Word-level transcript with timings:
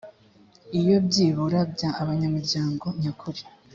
iyo 0.79 0.95
byibura 1.05 1.59
bya 1.73 1.89
abanyamuryango 2.01 2.85
nyakuri 3.01 3.41